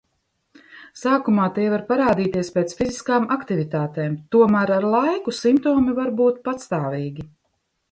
Sākumā 1.01 1.43
tie 1.57 1.65
var 1.73 1.83
parādīties 1.91 2.49
pēc 2.55 2.73
fiziskām 2.79 3.29
aktivitātēm, 3.37 4.17
tomēr 4.37 4.75
ar 4.79 4.89
laiku 4.97 5.37
simptomi 5.43 5.97
var 6.03 6.13
būt 6.25 6.43
pastāvīgi. 6.51 7.31